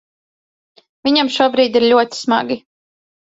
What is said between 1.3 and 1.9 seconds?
šobrīd ir